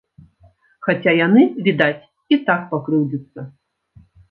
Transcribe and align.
Хаця 0.87 1.11
яны, 1.17 1.43
відаць, 1.67 2.07
і 2.33 2.41
так 2.49 2.65
пакрыўдзяцца. 2.73 3.49